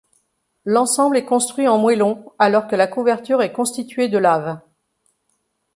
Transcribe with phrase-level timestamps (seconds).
[0.65, 4.59] L'ensemble est construit en moëllons alors que la couverture est constituées de lave.